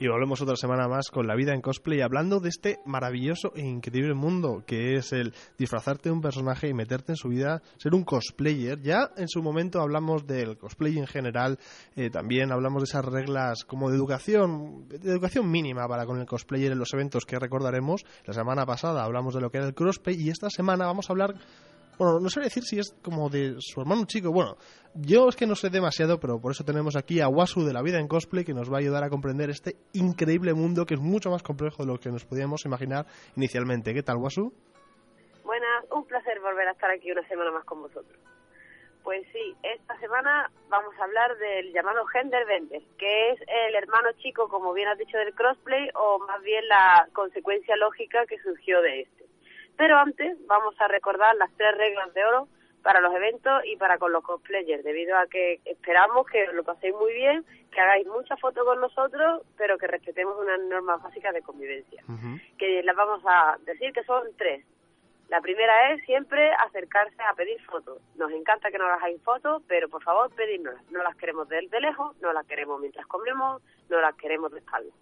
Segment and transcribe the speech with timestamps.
[0.00, 3.62] Y volvemos otra semana más con la vida en cosplay, hablando de este maravilloso e
[3.62, 7.96] increíble mundo que es el disfrazarte de un personaje y meterte en su vida, ser
[7.96, 8.80] un cosplayer.
[8.80, 11.58] Ya en su momento hablamos del cosplay en general,
[11.96, 16.26] eh, también hablamos de esas reglas como de educación, de educación mínima para con el
[16.26, 18.04] cosplayer en los eventos que recordaremos.
[18.24, 21.12] La semana pasada hablamos de lo que era el crossplay y esta semana vamos a
[21.12, 21.34] hablar
[21.98, 24.30] bueno, no sé decir si es como de su hermano chico.
[24.30, 24.56] Bueno,
[24.94, 27.82] yo es que no sé demasiado, pero por eso tenemos aquí a Wasu de la
[27.82, 31.00] vida en cosplay que nos va a ayudar a comprender este increíble mundo que es
[31.00, 33.92] mucho más complejo de lo que nos podíamos imaginar inicialmente.
[33.92, 34.52] ¿Qué tal, Wasu?
[35.44, 38.18] Buenas, un placer volver a estar aquí una semana más con vosotros.
[39.02, 44.10] Pues sí, esta semana vamos a hablar del llamado gender bender, que es el hermano
[44.18, 48.82] chico, como bien has dicho, del crossplay, o más bien la consecuencia lógica que surgió
[48.82, 49.27] de este.
[49.78, 52.48] Pero antes vamos a recordar las tres reglas de oro
[52.82, 56.94] para los eventos y para con los cosplayers, debido a que esperamos que lo paséis
[56.94, 61.42] muy bien, que hagáis muchas fotos con nosotros, pero que respetemos unas normas básicas de
[61.42, 62.02] convivencia.
[62.58, 64.66] Que las vamos a decir que son tres.
[65.28, 68.00] La primera es siempre acercarse a pedir fotos.
[68.16, 70.90] Nos encanta que nos hagáis fotos, pero por favor pedidnoslas.
[70.90, 74.58] No las queremos de, de lejos, no las queremos mientras comemos, no las queremos de
[74.58, 74.92] espalda.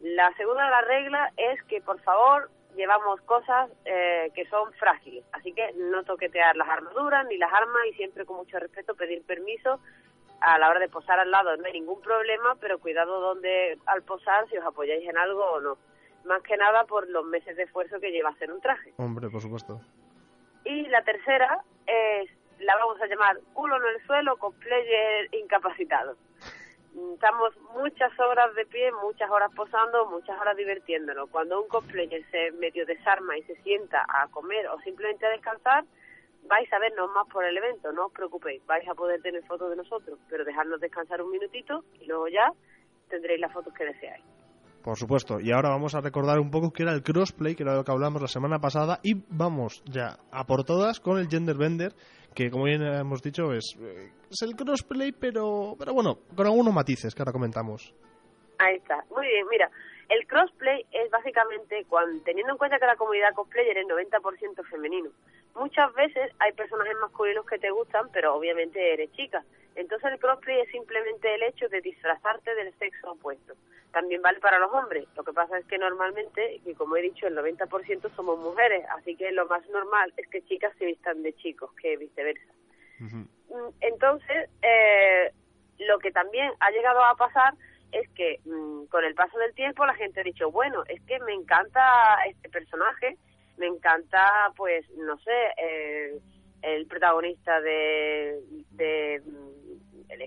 [0.00, 5.24] La segunda de las reglas es que por favor llevamos cosas eh, que son frágiles,
[5.32, 9.22] así que no toquetear las armaduras ni las armas y siempre con mucho respeto pedir
[9.24, 9.80] permiso
[10.40, 14.02] a la hora de posar al lado no hay ningún problema, pero cuidado donde al
[14.02, 15.78] posar si os apoyáis en algo o no.
[16.24, 18.94] Más que nada por los meses de esfuerzo que lleva hacer un traje.
[18.96, 19.80] Hombre, por supuesto.
[20.64, 26.16] Y la tercera es, la vamos a llamar culo en el suelo con player incapacitado
[27.14, 31.28] estamos muchas horas de pie, muchas horas posando, muchas horas divirtiéndonos.
[31.30, 35.84] Cuando un cosplayer se medio desarma y se sienta a comer o simplemente a descansar,
[36.48, 39.70] vais a vernos más por el evento, no os preocupéis, vais a poder tener fotos
[39.70, 42.52] de nosotros, pero dejadnos descansar un minutito y luego ya
[43.08, 44.24] tendréis las fotos que deseáis.
[44.82, 47.74] Por supuesto, y ahora vamos a recordar un poco qué era el crossplay, que era
[47.74, 51.56] lo que hablamos la semana pasada, y vamos ya a por todas con el gender
[51.56, 51.94] bender,
[52.34, 53.76] que como bien hemos dicho es,
[54.30, 57.94] es el crossplay, pero, pero bueno, con algunos matices que ahora comentamos.
[58.58, 59.70] Ahí está, muy bien, mira,
[60.08, 65.10] el crossplay es básicamente, cuando, teniendo en cuenta que la comunidad cosplayer es 90% femenino,
[65.54, 69.42] muchas veces hay personajes masculinos que te gustan, pero obviamente eres chica.
[69.76, 73.54] Entonces el crossplay es simplemente el hecho de disfrazarte del sexo opuesto.
[73.92, 75.06] También vale para los hombres.
[75.16, 79.16] Lo que pasa es que normalmente, y como he dicho, el 90% somos mujeres, así
[79.16, 82.52] que lo más normal es que chicas se vistan de chicos, que viceversa.
[82.98, 85.32] Mm, entonces, eh,
[85.78, 87.54] lo que también ha llegado a pasar
[87.92, 91.18] es que mm, con el paso del tiempo la gente ha dicho, bueno, es que
[91.20, 91.80] me encanta
[92.28, 93.16] este personaje,
[93.56, 96.18] me encanta, pues, no sé, eh,
[96.62, 98.40] el protagonista de,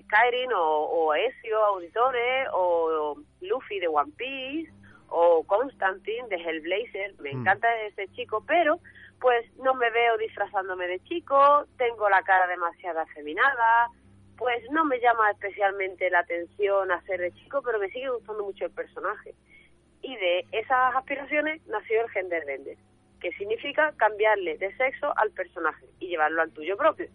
[0.08, 4.72] Skyrim o, o Ezio Auditore o Luffy de One Piece
[5.10, 7.40] o Constantine de Hellblazer, me mm.
[7.40, 8.80] encanta ese chico, pero
[9.20, 13.88] pues no me veo disfrazándome de chico, tengo la cara demasiado afeminada,
[14.36, 18.66] pues no me llama especialmente la atención hacer de chico, pero me sigue gustando mucho
[18.66, 19.34] el personaje.
[20.02, 22.76] Y de esas aspiraciones nació el gender bender,
[23.20, 27.08] que significa cambiarle de sexo al personaje y llevarlo al tuyo propio.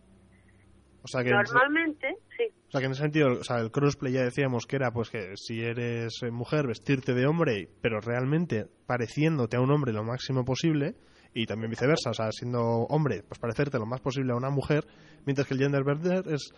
[1.04, 2.46] O sea que Normalmente, sí.
[2.68, 5.10] O sea que en ese sentido, o sea, el crossplay ya decíamos que era pues
[5.10, 10.46] que si eres mujer vestirte de hombre, pero realmente pareciéndote a un hombre lo máximo
[10.46, 10.96] posible,
[11.34, 12.60] y también viceversa, o sea, siendo
[12.90, 14.86] hombre, pues parecerte lo más posible a una mujer,
[15.26, 16.54] mientras que el gender bender es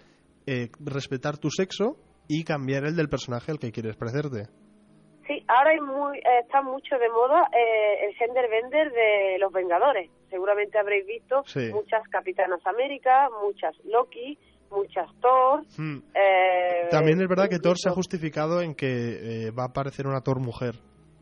[0.45, 1.97] eh, respetar tu sexo
[2.27, 4.49] y cambiar el del personaje al que quieres parecerte.
[5.27, 9.51] Sí, ahora hay muy, eh, está mucho de moda eh, el gender bender de los
[9.51, 10.11] Vengadores.
[10.35, 14.37] Seguramente habréis visto muchas Capitanas América, muchas Loki,
[14.69, 15.61] muchas Thor.
[15.77, 15.99] Hmm.
[16.91, 20.41] También es verdad que Thor se ha justificado en que va a aparecer una Thor
[20.41, 20.75] mujer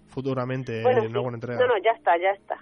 [0.08, 1.60] futuramente en alguna entrega.
[1.60, 2.58] No, no, ya está, ya está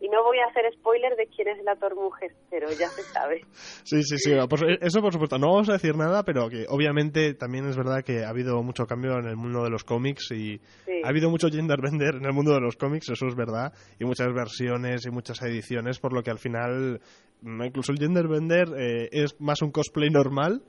[0.00, 3.40] y no voy a hacer spoiler de quién es la mujer, pero ya se sabe.
[3.84, 4.32] sí, sí, sí,
[4.80, 5.38] eso por supuesto.
[5.38, 8.84] No vamos a decir nada, pero que obviamente también es verdad que ha habido mucho
[8.86, 10.60] cambio en el mundo de los cómics y
[11.04, 14.04] ha habido mucho gender bender en el mundo de los cómics, eso es verdad, y
[14.04, 17.00] muchas versiones y muchas ediciones, por lo que al final
[17.42, 20.62] mm, incluso el gender bender eh, es más un cosplay normal,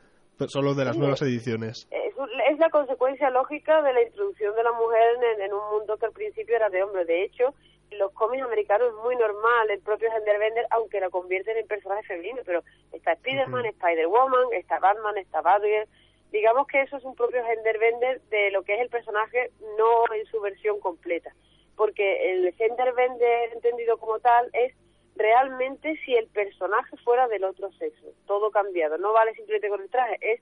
[0.48, 1.88] solo de las nuevas ediciones.
[1.92, 6.08] Es, la consecuencia lógica de la introducción de la mujer en, en un mundo que
[6.08, 7.06] al principio era de hombre.
[7.06, 7.54] De hecho,
[7.92, 12.44] los cómics americanos es muy normal el propio genderbender, aunque lo convierten en personajes femeninos,
[12.46, 15.88] pero está Spider-Man, Spider-Woman, está Batman, está Batgirl,
[16.32, 20.26] digamos que eso es un propio genderbender de lo que es el personaje, no en
[20.28, 21.34] su versión completa,
[21.76, 24.74] porque el genderbender entendido como tal es
[25.16, 29.90] realmente si el personaje fuera del otro sexo, todo cambiado, no vale simplemente con el
[29.90, 30.42] traje, es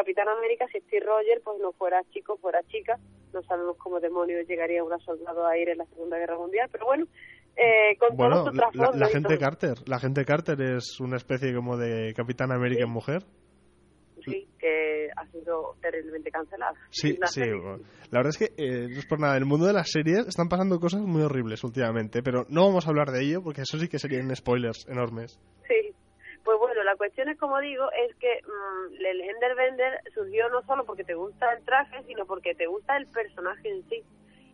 [0.00, 2.98] Capitán América, si Steve Rogers, pues no fuera chico, fuera chica,
[3.34, 6.86] no sabemos cómo demonios llegaría una soldado a ir en la Segunda Guerra Mundial, pero
[6.86, 7.04] bueno,
[7.54, 9.36] eh, con bueno, todo su la, la gente.
[9.36, 13.22] Carter, la gente Carter es una especie como de Capitán América en mujer.
[14.24, 16.78] Sí, que ha sido terriblemente cancelada.
[16.90, 17.40] Sí, La sí.
[17.40, 17.84] bueno.
[18.10, 19.36] La verdad es que eh, no es por nada.
[19.36, 22.86] En el mundo de las series están pasando cosas muy horribles últimamente, pero no vamos
[22.86, 25.38] a hablar de ello porque eso sí que serían spoilers enormes.
[25.68, 25.94] Sí.
[26.90, 31.14] La cuestión es, como digo, es que mm, el Genderbender surgió no solo porque te
[31.14, 34.02] gusta el traje, sino porque te gusta el personaje en sí.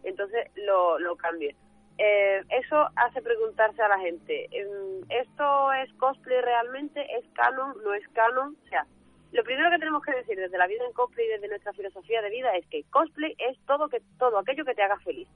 [0.05, 1.55] Entonces lo, lo cambia.
[1.97, 7.01] Eh, eso hace preguntarse a la gente, em, ¿esto es cosplay realmente?
[7.17, 7.75] ¿Es canon?
[7.83, 8.55] ¿No es canon?
[8.63, 8.85] O sea,
[9.33, 12.21] lo primero que tenemos que decir desde la vida en cosplay y desde nuestra filosofía
[12.21, 15.29] de vida es que cosplay es todo que todo aquello que te haga feliz.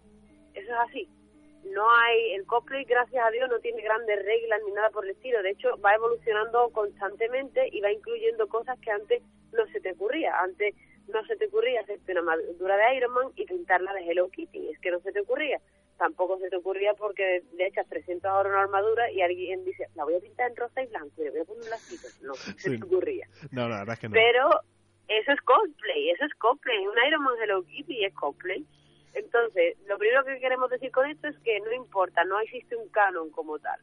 [0.52, 1.08] Eso es así.
[1.64, 5.12] No hay el cosplay, gracias a Dios, no tiene grandes reglas ni nada por el
[5.12, 5.42] estilo.
[5.42, 9.22] De hecho, va evolucionando constantemente y va incluyendo cosas que antes
[9.52, 10.38] no se te ocurría.
[10.40, 10.74] Antes
[11.08, 14.70] no se te ocurría hacerte una armadura de Iron Man y pintarla de Hello Kitty.
[14.70, 15.60] Es que no se te ocurría.
[15.98, 20.04] Tampoco se te ocurría porque le echas 300 euros una armadura y alguien dice, la
[20.04, 22.08] voy a pintar en rosa y blanco y le voy a poner un lacito.
[22.22, 23.26] No, se te ocurría.
[23.50, 24.14] No, la verdad es que no.
[24.14, 24.48] Pero
[25.08, 26.86] eso es cosplay, eso es cosplay.
[26.86, 28.64] Un Iron Man Hello Kitty es cosplay.
[29.14, 32.88] Entonces, lo primero que queremos decir con esto es que no importa, no existe un
[32.90, 33.78] canon como tal.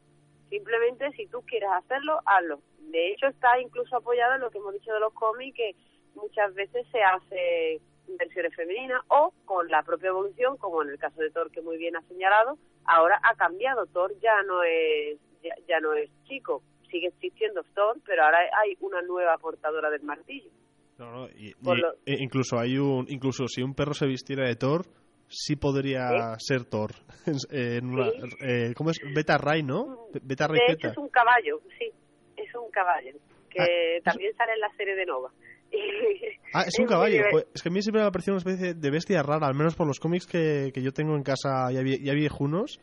[0.48, 2.60] Simplemente si tú quieres hacerlo, hazlo.
[2.90, 5.72] De hecho, está incluso apoyado en lo que hemos dicho de los cómics, que
[6.14, 7.80] muchas veces se hace
[8.18, 11.76] versiones femeninas o con la propia evolución, como en el caso de Thor, que muy
[11.76, 13.84] bien ha señalado, ahora ha cambiado.
[13.86, 18.74] Thor ya no es ya, ya no es chico, sigue existiendo Thor, pero ahora hay
[18.80, 20.50] una nueva portadora del martillo.
[20.96, 24.06] No, no, y- Por y- lo- e incluso hay un incluso si un perro se
[24.06, 24.86] vistiera de Thor
[25.28, 26.92] sí podría ser Thor.
[27.50, 28.18] En una, Sí.
[28.40, 28.98] eh, ¿cómo es?
[29.14, 31.90] Beta Ray no Beta Ray De hecho, es un caballo, sí,
[32.36, 33.12] es un caballo,
[33.50, 35.30] que Ah, también sale en la serie de Nova.
[36.54, 37.22] ah es un caballo.
[37.30, 39.54] Joder, es que a mí siempre me ha parecido una especie de bestia rara al
[39.54, 42.80] menos por los cómics que, que yo tengo en casa ya, vie- ya viejunos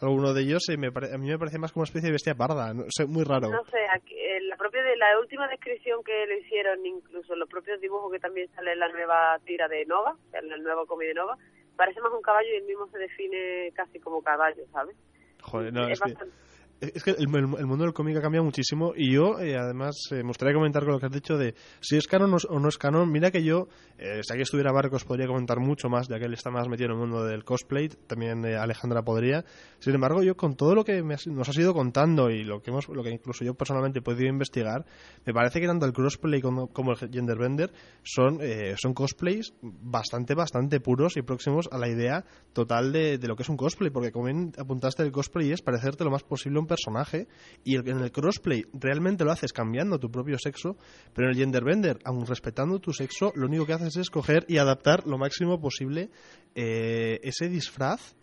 [0.00, 2.12] alguno de ellos eh, me pare- a mí me parece más como una especie de
[2.12, 3.50] bestia parda no sé, muy raro.
[3.50, 7.48] No sé, aquí, eh, la propia de la última descripción que le hicieron, incluso los
[7.48, 11.08] propios dibujos que también sale en la nueva tira de Nova, en el nuevo cómic
[11.08, 11.36] de Nova,
[11.78, 14.96] parece más un caballo y el mismo se define casi como caballo, ¿sabes?
[15.40, 16.34] Joder, no, es es bastante-
[16.80, 20.28] Es que el, mundo del cómic ha cambiado muchísimo y yo, eh, además, eh, me
[20.28, 23.10] gustaría comentar con lo que has dicho de si es canon o no- es canon.
[23.10, 23.66] Mira que yo,
[23.98, 26.90] eh, si aquí estuviera Barcos, podría comentar mucho más, ya que él está más metido
[26.90, 27.88] en el mundo del cosplay.
[27.88, 29.44] También eh, Alejandra podría.
[29.80, 32.88] Sin embargo, yo con todo lo que nos has ido contando y lo que, hemos,
[32.88, 34.84] lo que incluso yo personalmente he podido investigar,
[35.26, 37.72] me parece que tanto el crossplay como, como el genderbender
[38.04, 43.26] son, eh, son cosplays bastante, bastante puros y próximos a la idea total de, de
[43.26, 43.90] lo que es un cosplay.
[43.90, 47.26] Porque como apuntaste, el cosplay es parecerte lo más posible un personaje
[47.64, 50.76] y el, en el crossplay realmente lo haces cambiando tu propio sexo,
[51.14, 54.58] pero en el genderbender, aun respetando tu sexo, lo único que haces es coger y
[54.58, 56.10] adaptar lo máximo posible
[56.54, 58.14] eh, ese disfraz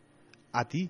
[0.54, 0.90] a ti.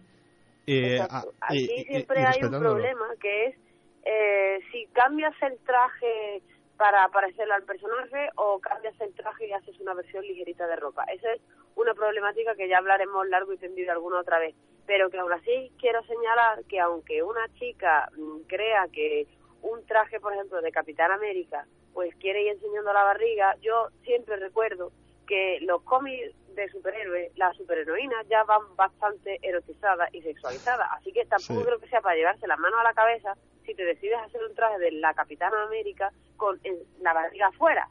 [0.68, 3.56] Eh, a- Aquí y- siempre hay un problema que es
[4.04, 6.44] eh, si cambias el traje
[6.78, 11.04] para parecerlo al personaje o cambias el traje y haces una versión ligerita de ropa.
[11.06, 11.42] Esa es
[11.76, 14.56] una problemática que ya hablaremos largo y tendido alguna otra vez.
[14.88, 19.28] Pero que aún así quiero señalar que aunque una chica mm, crea que
[19.62, 24.36] un traje, por ejemplo, de Capitán América, pues quiere ir enseñando la barriga, yo siempre
[24.36, 24.92] recuerdo
[25.28, 30.88] que los cómics de superhéroes, las superheroínas ya van bastante erotizadas y sexualizadas.
[30.92, 31.66] Así que tampoco Sí.
[31.66, 33.34] creo que sea para llevarse las manos a la cabeza
[33.66, 36.60] si te decides hacer un traje de la Capitana América con
[37.02, 37.88] la barriga afuera.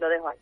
[0.00, 0.38] Lo dejo ahí.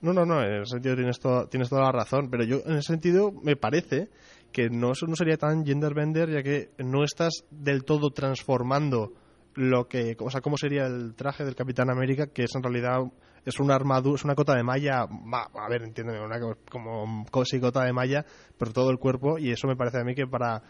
[0.00, 2.72] No, no, no, en ese sentido tienes, toda- tienes toda la razón, pero yo en
[2.78, 4.08] ese sentido me parece
[4.52, 9.12] que no, eso no sería tan genderbender ya que no estás del todo transformando
[9.54, 13.00] lo que, o sea, cómo sería el traje del Capitán América, que es en realidad
[13.44, 17.24] es una armadura, es una cota de malla, ma- a ver, entiéndeme, una co- como
[17.26, 18.24] casi cota de malla,
[18.56, 20.62] pero todo el cuerpo y eso me parece a mí que para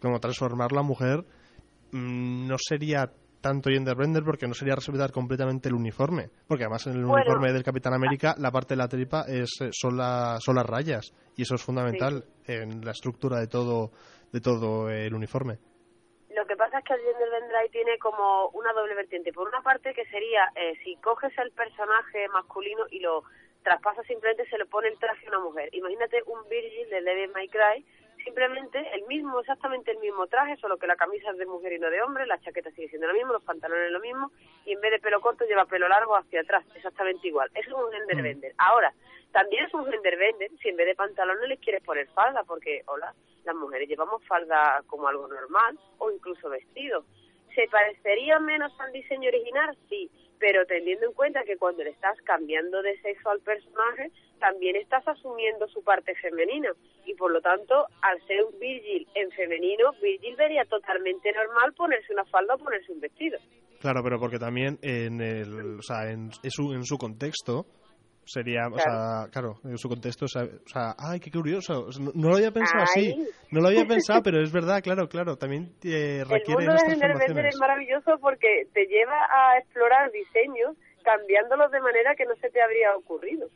[0.00, 1.24] como transformar la mujer
[1.92, 3.10] mm, no sería
[3.42, 7.16] tanto genderbender porque no sería respetar completamente el uniforme, porque además en el Bueno.
[7.16, 10.64] uniforme del Capitán América la parte de la tripa es eh, son, la- son las
[10.64, 13.90] rayas y eso es fundamental en la estructura de todo
[14.32, 15.58] de todo el uniforme.
[16.34, 19.30] Lo que pasa es que el gender bender tiene como una doble vertiente.
[19.32, 23.22] Por una parte que sería, eh, si coges el personaje masculino y lo
[23.62, 25.68] traspasas simplemente se le pone el traje a una mujer.
[25.72, 27.84] Imagínate un Virgil de Devil May Cry,
[28.24, 31.78] simplemente el mismo, exactamente el mismo traje, solo que la camisa es de mujer y
[31.78, 34.30] no de hombre, la chaqueta sigue siendo lo mismo, los pantalones lo mismo,
[34.64, 37.50] y en vez de pelo corto lleva pelo largo hacia atrás, exactamente igual.
[37.54, 38.22] Eso es un gender Mm.
[38.22, 38.52] bender.
[38.58, 38.92] Ahora,
[39.32, 42.82] también es un gender bender si en vez de pantalones les quieres poner falda, porque,
[42.86, 43.14] hola,
[43.44, 47.04] las mujeres llevamos falda como algo normal o incluso vestido.
[47.54, 49.76] ¿Se parecería menos al diseño original?
[49.88, 54.10] Sí, pero teniendo en cuenta que cuando le estás cambiando de sexo al personaje,
[54.42, 56.70] también estás asumiendo su parte femenina.
[57.06, 62.12] Y por lo tanto al ser un Virgil en femenino Virgil vería totalmente normal ponerse
[62.12, 63.38] una falda o ponerse un vestido.
[63.80, 67.66] Claro pero porque también en el o sea en, su, en su contexto
[68.24, 72.52] sería, o sea, claro, en su contexto, o sea, ay, qué curioso, no, lo había
[72.52, 73.12] pensado así,
[73.50, 77.48] no lo había pensado, pero es verdad, claro, claro, también te requiere El mundo de
[77.48, 82.62] es maravilloso porque te lleva a explorar diseños cambiándolos de manera que no se te
[82.62, 83.48] habría ocurrido.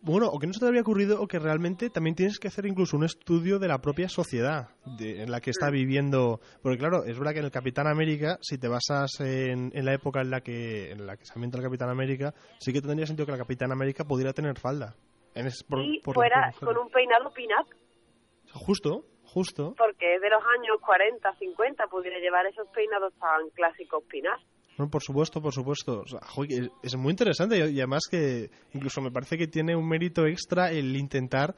[0.00, 2.66] Bueno, o que no se te habría ocurrido o que realmente también tienes que hacer
[2.66, 4.68] incluso un estudio de la propia sociedad
[5.00, 5.72] en la que está mm.
[5.72, 6.40] viviendo.
[6.62, 10.20] Porque claro, es verdad que en el Capitán América, si te basas en, la época
[10.20, 13.26] en la que en la que se ambienta el Capitán América, sí que tendría sentido
[13.26, 14.94] que la Capitán América pudiera tener falda.
[15.34, 17.66] En y fuera con un peinado pin-up.
[18.52, 19.74] Justo, justo.
[19.78, 24.40] Porque de los años 40, 50 pudiera llevar esos peinados tan clásicos pin-up
[24.76, 26.04] por supuesto, por supuesto.
[26.82, 30.96] es muy interesante y además que incluso me parece que tiene un mérito extra el
[30.96, 31.54] intentar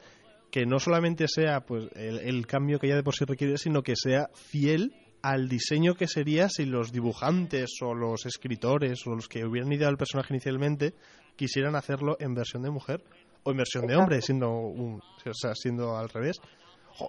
[0.51, 3.95] que no solamente sea pues el, cambio que ya de por sí requiere, sino que
[3.95, 9.45] sea fiel al diseño que sería si los dibujantes o los escritores o los que
[9.45, 10.93] hubieran ideado el personaje inicialmente
[11.35, 13.03] quisieran hacerlo en versión de mujer
[13.43, 16.39] o en versión de hombre, siendo un, o sea, siendo al revés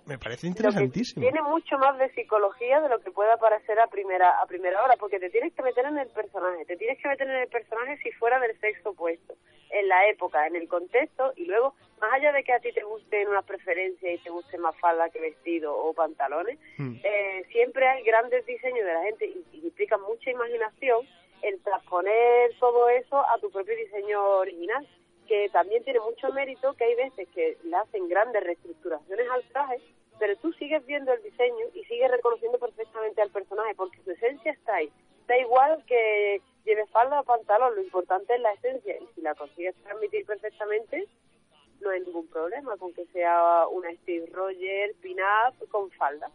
[0.07, 1.23] me parece interesantísimo.
[1.23, 4.97] Tiene mucho más de psicología de lo que pueda parecer a primera a primera hora,
[4.99, 7.97] porque te tienes que meter en el personaje, te tienes que meter en el personaje
[8.03, 9.35] si fuera del sexo opuesto,
[9.71, 12.83] en la época, en el contexto, y luego, más allá de que a ti te
[12.83, 16.97] guste una preferencia y te guste más falda que vestido o pantalones, hmm.
[17.03, 21.07] eh, siempre hay grandes diseños de la gente y, y implica mucha imaginación
[21.43, 24.87] el transponer todo eso a tu propio diseño original
[25.27, 29.81] que también tiene mucho mérito, que hay veces que le hacen grandes reestructuraciones al traje,
[30.19, 34.53] pero tú sigues viendo el diseño y sigues reconociendo perfectamente al personaje, porque su esencia
[34.53, 34.91] está ahí.
[35.27, 39.35] Da igual que lleve falda o pantalón, lo importante es la esencia, y si la
[39.35, 41.07] consigues transmitir perfectamente,
[41.81, 46.31] no hay ningún problema con que sea una Steve Rogers, pin-up, con falda.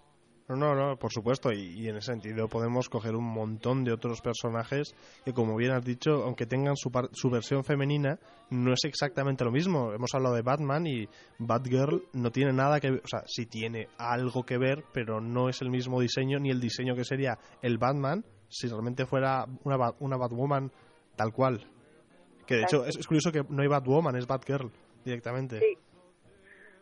[0.55, 4.95] No, no, por supuesto, y, en ese sentido podemos coger un montón de otros personajes
[5.23, 9.51] que, como bien has dicho, aunque tengan su, su versión femenina, no es exactamente lo
[9.51, 9.93] mismo.
[9.93, 11.07] Hemos hablado de Batman y
[11.39, 15.49] Batgirl no tiene nada que ver, o sea, sí tiene algo que ver, pero no
[15.49, 19.91] es el mismo diseño ni el diseño que sería el Batman si realmente fuera una,
[19.99, 20.71] una Batwoman
[21.15, 21.65] tal cual.
[22.45, 24.69] Que de hecho es, curioso que no hay Batwoman, es Batgirl
[25.05, 25.59] directamente.
[25.59, 25.77] Sí.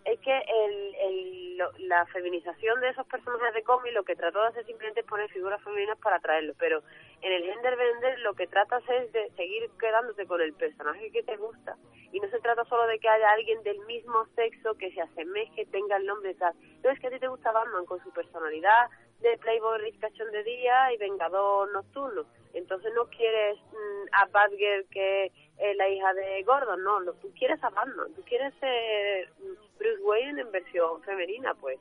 [0.06, 1.39] Es que el
[1.80, 5.30] la feminización de esos personajes de cómic lo que trató de hacer simplemente es poner
[5.30, 6.82] figuras femeninas para atraerlo, pero
[7.22, 11.24] en el gender bender lo que tratas es de seguir quedándote con el personaje que
[11.24, 11.76] te gusta
[12.12, 15.66] y no se trata solo de que haya alguien del mismo sexo que se asemeje,
[15.68, 16.54] tenga el nombre tal.
[16.84, 18.90] No es que a ti te gusta Batman con su personalidad
[19.22, 22.26] de Playboy Rich de día y Vengador nocturno.
[22.54, 27.32] Entonces no quieres mm, a Batgirl que es la hija de Gordon, no, no, tú
[27.38, 29.30] quieres a Batman, tú quieres ser
[29.78, 31.80] Bruce Wayne en versión femenina, pues.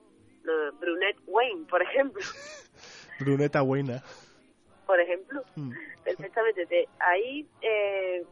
[0.80, 2.22] Brunette Wayne, por ejemplo.
[3.20, 4.00] Bruneta Wayne.
[4.86, 5.42] Por ejemplo.
[5.56, 5.72] Mm.
[6.04, 6.88] Perfectamente.
[7.00, 8.24] ahí, eh,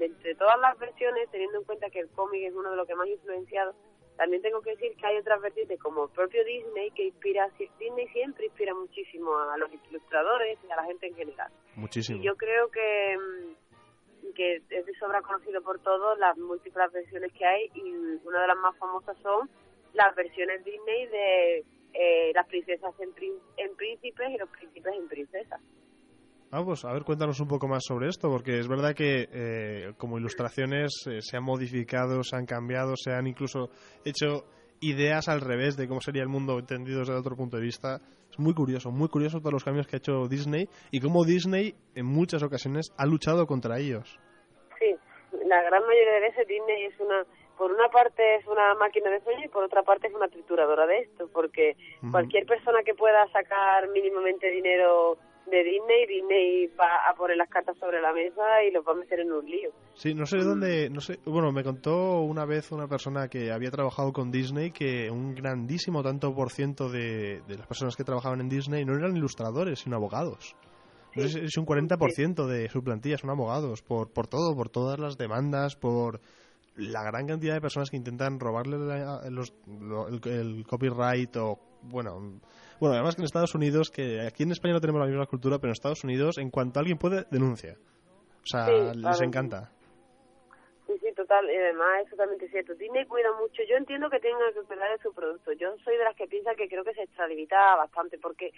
[0.00, 2.94] entre todas las versiones, teniendo en cuenta que el cómic es uno de los que
[2.94, 3.74] más influenciado,
[4.16, 8.08] también tengo que decir que hay otras vertientes como el propio Disney que inspira, Disney
[8.08, 11.52] siempre inspira muchísimo a los ilustradores y a la gente en general.
[11.74, 12.18] Muchísimo.
[12.18, 13.16] Y yo creo que
[14.34, 17.80] que es de sobra conocido por todos las múltiples versiones que hay y
[18.24, 19.48] una de las más famosas son
[19.94, 23.12] las versiones Disney de eh, las princesas en,
[23.56, 25.60] en príncipes y los príncipes en princesas.
[26.50, 30.16] Vamos, a ver, cuéntanos un poco más sobre esto, porque es verdad que eh, como
[30.16, 33.68] ilustraciones eh, se han modificado, se han cambiado, se han incluso
[34.04, 34.44] hecho
[34.80, 38.00] ideas al revés de cómo sería el mundo entendido desde otro punto de vista.
[38.30, 41.74] Es muy curioso, muy curioso todos los cambios que ha hecho Disney y cómo Disney
[41.96, 44.18] en muchas ocasiones ha luchado contra ellos.
[44.78, 44.94] Sí,
[45.46, 47.24] la gran mayoría de veces Disney es una,
[47.58, 50.86] por una parte es una máquina de sueño y por otra parte es una trituradora
[50.86, 51.76] de esto, porque
[52.12, 55.18] cualquier persona que pueda sacar mínimamente dinero
[55.50, 58.96] de Disney, Disney va a poner las cartas sobre la mesa y los va a
[58.96, 59.70] meter en un lío.
[59.94, 63.52] Sí, no sé de dónde, no sé, bueno, me contó una vez una persona que
[63.52, 68.40] había trabajado con Disney que un grandísimo tanto por ciento de, las personas que trabajaban
[68.40, 70.56] en Disney no eran ilustradores, sino abogados.
[71.14, 75.76] es un 40% de su plantilla son abogados, por, por todo, por todas las demandas,
[75.76, 76.20] por
[76.76, 82.40] la gran cantidad de personas que intentan robarle el, copyright o, bueno,
[82.80, 85.58] bueno, además que en Estados Unidos, que aquí en España no tenemos la misma cultura,
[85.58, 87.76] pero en Estados Unidos, en cuanto alguien puede, denuncia.
[88.42, 89.72] O sea, les encanta.
[90.86, 91.50] Sí, sí, total.
[91.50, 92.74] Y además es totalmente cierto.
[92.74, 93.62] Disney cuida mucho.
[93.68, 95.52] Yo entiendo que tenga que cuidar de su producto.
[95.52, 98.52] Yo soy de las que piensa que creo que se extralimita bastante, porque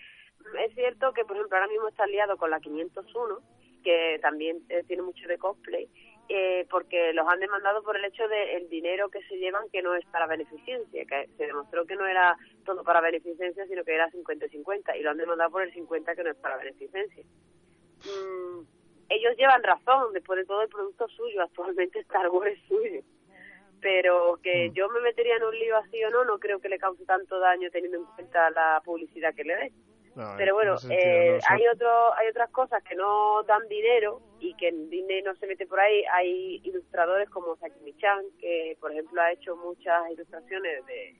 [0.60, 3.38] es cierto que, por ejemplo, ahora mismo está liado con la 501,
[3.82, 5.88] que también eh, tiene mucho de cosplay,
[6.28, 9.94] eh, porque los han demandado por el hecho del dinero que se llevan que no
[9.94, 14.10] es para beneficencia, que se demostró que no era todo para beneficencia, sino que era
[14.10, 17.24] 50-50, y lo han demandado por el 50 que no es para beneficencia.
[18.04, 18.60] Mm,
[19.08, 23.00] ellos llevan razón, después de todo el producto suyo, actualmente Star Wars es suyo.
[23.80, 24.74] Pero que mm.
[24.74, 27.38] yo me metería en un lío así o no, no creo que le cause tanto
[27.38, 29.72] daño teniendo en cuenta la publicidad que le dé.
[30.36, 35.22] Pero bueno, eh, hay otro, hay otras cosas que no dan dinero y que Disney
[35.22, 36.04] no se mete por ahí.
[36.12, 41.14] Hay ilustradores como Saki Michan, que por ejemplo ha hecho muchas ilustraciones de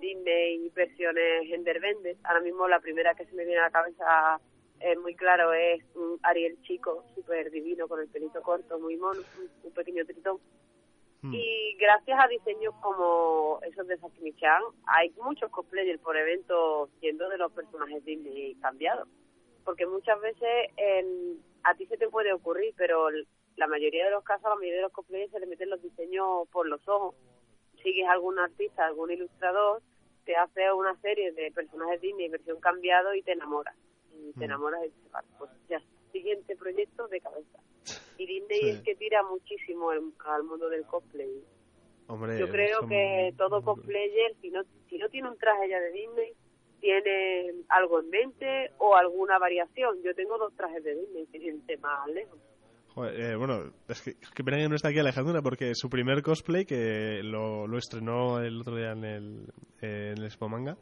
[0.00, 2.16] Disney versiones Enderbender.
[2.24, 4.40] Ahora mismo la primera que se me viene a la cabeza
[4.80, 9.20] eh, muy claro es un Ariel chico, súper divino, con el pelito corto, muy mono,
[9.64, 10.38] un, pequeño tritón.
[11.22, 11.34] Hmm.
[11.34, 17.38] Y gracias a diseños como esos de Sakimi-chan, hay muchos cosplayers por evento siendo de
[17.38, 19.08] los personajes Disney cambiados.
[19.64, 20.70] Porque muchas veces
[21.64, 23.08] a ti se te puede ocurrir, pero
[23.56, 25.82] la mayoría de los casos, a la mayoría de los cosplayers se le meten los
[25.82, 27.14] diseños por los ojos.
[27.82, 29.82] Sigues a algún artista, algún ilustrador,
[30.24, 33.76] te hace una serie de personajes Disney versión cambiado y te enamoras
[34.34, 34.42] te mm.
[34.42, 35.80] enamoras de dices, pues ya,
[36.12, 37.58] siguiente proyecto de cabeza.
[38.18, 41.42] Y Disney es que tira muchísimo al mundo del cosplay.
[42.38, 46.32] Yo creo que todo cosplayer, si no, si no tiene un traje ya de Disney,
[46.80, 50.02] tiene algo en mente o alguna variación.
[50.02, 52.38] Yo tengo dos trajes de Disney, que más lejos.
[53.12, 56.64] Eh, bueno, es que, que pena que no está aquí Alejandra porque su primer cosplay,
[56.64, 59.46] que lo, lo estrenó el otro día en el,
[59.80, 60.76] en el Expo Manga,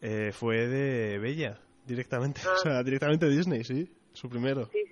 [0.00, 1.58] eh, fue de Bella.
[1.84, 2.82] Directamente, o sea, ah.
[2.82, 4.66] directamente Disney, sí, su primero.
[4.66, 4.91] Sí, sí.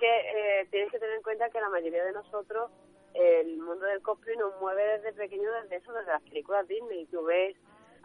[0.00, 2.70] Que eh, tienes que tener en cuenta que la mayoría de nosotros,
[3.14, 7.06] el mundo del cosplay nos mueve desde pequeño, desde eso, desde las películas Disney.
[7.06, 7.54] Tú ves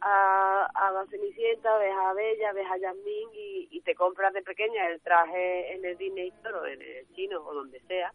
[0.02, 4.42] a, a la Cenicienta, ves a Bella, ves a Jasmine y, y te compras de
[4.42, 8.12] pequeña el traje en el Disney Store o en el chino o donde sea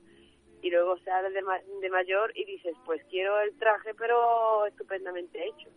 [0.62, 1.42] y luego sales de,
[1.81, 5.70] de mayor y dices, pues quiero el traje pero estupendamente hecho.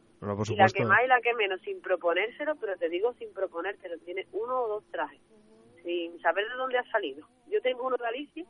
[0.49, 3.97] y la que más y la que menos, sin proponérselo, pero te digo sin proponértelo,
[3.99, 5.21] tienes uno o dos trajes,
[5.83, 7.27] sin saber de dónde ha salido.
[7.47, 8.45] Yo tengo uno de Alicia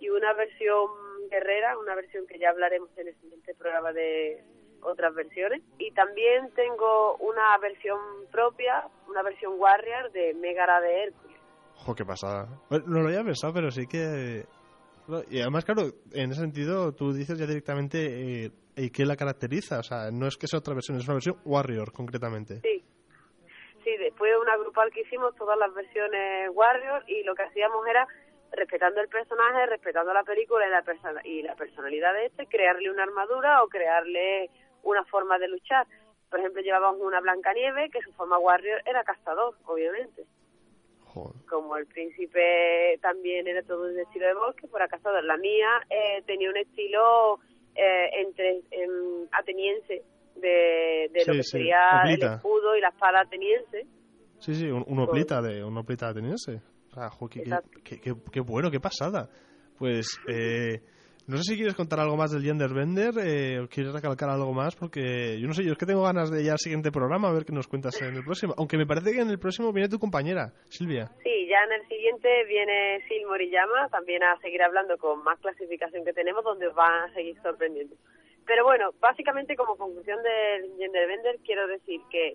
[0.00, 0.88] y una versión
[1.30, 4.42] guerrera, una versión que ya hablaremos en el siguiente programa de
[4.82, 5.62] otras versiones.
[5.78, 7.98] Y también tengo una versión
[8.30, 11.36] propia, una versión Warrior de Megara de Hércules.
[11.76, 12.48] Ojo, qué pasada.
[12.70, 14.44] no lo había pensado, pero sí que
[15.28, 19.80] y además, claro, en ese sentido, tú dices ya directamente eh, qué la caracteriza.
[19.80, 22.60] O sea, no es que sea otra versión, es una versión Warrior, concretamente.
[22.60, 22.84] Sí.
[23.82, 27.84] Sí, después de una grupal que hicimos todas las versiones Warrior y lo que hacíamos
[27.88, 28.06] era,
[28.52, 32.90] respetando el personaje, respetando la película y la, persona y la personalidad de este, crearle
[32.90, 34.50] una armadura o crearle
[34.82, 35.86] una forma de luchar.
[36.30, 40.24] Por ejemplo, llevábamos una Blancanieve que su forma Warrior era castador, obviamente.
[41.46, 46.22] Como el príncipe también era todo un estilo de bosque, por acaso la mía eh,
[46.24, 47.38] tenía un estilo
[47.74, 48.62] eh, entre
[49.32, 50.02] ateniense
[50.36, 53.86] de, lo que sería el escudo y la espada ateniense.
[54.38, 56.62] Sí, sí, un, oplita de un oplita ateniense.
[57.84, 59.28] Qué, bueno, qué pasada.
[59.78, 60.80] Pues eh,
[61.26, 64.52] no sé si quieres contar algo más del Gender Bender eh, o quieres recalcar algo
[64.52, 67.28] más, porque yo no sé, yo es que tengo ganas de ir al siguiente programa
[67.28, 68.54] a ver qué nos cuentas en el próximo.
[68.58, 71.10] Aunque me parece que en el próximo viene tu compañera, Silvia.
[71.22, 76.04] Sí, ya en el siguiente viene Sil Moriyama también a seguir hablando con más clasificación
[76.04, 77.96] que tenemos, donde os van a seguir sorprendiendo.
[78.44, 82.34] Pero bueno, básicamente como conclusión del Gender Bender quiero decir que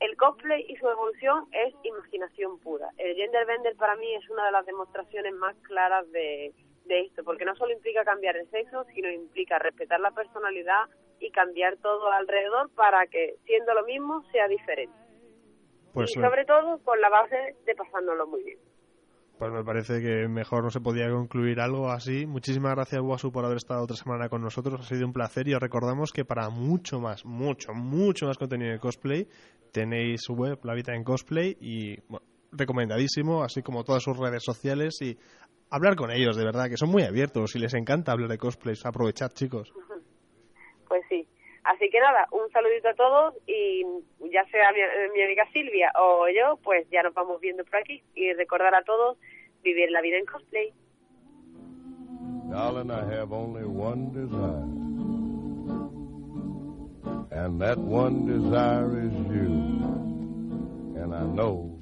[0.00, 2.88] el cosplay y su evolución es imaginación pura.
[2.98, 6.52] El Gender Bender para mí es una de las demostraciones más claras de
[6.88, 10.86] de esto, porque no solo implica cambiar el sexo, sino implica respetar la personalidad
[11.20, 14.96] y cambiar todo alrededor para que, siendo lo mismo, sea diferente.
[15.92, 18.58] Pues y sobre todo con la base de pasárnoslo muy bien.
[19.38, 22.26] Pues me parece que mejor no se podía concluir algo así.
[22.26, 24.80] Muchísimas gracias, Guasu, por haber estado otra semana con nosotros.
[24.80, 28.72] Ha sido un placer y os recordamos que para mucho más, mucho, mucho más contenido
[28.72, 29.28] de cosplay,
[29.70, 31.96] tenéis su web, La Vida en Cosplay, y
[32.50, 35.16] recomendadísimo, así como todas sus redes sociales y
[35.70, 38.84] hablar con ellos, de verdad, que son muy abiertos y les encanta hablar de cosplays.
[38.86, 39.72] Aprovechad, chicos.
[40.88, 41.28] Pues sí.
[41.68, 43.84] Así que nada, un saludito a todos y
[44.32, 48.32] ya sea mi, amiga Silvia o yo, pues ya nos vamos viendo por aquí y
[48.32, 49.18] recordar a todos
[49.62, 50.72] vivir la vida en cosplay.
[52.50, 54.64] Darling, I have only one desire.
[57.38, 59.52] And that one desire is you.
[60.96, 61.77] And I know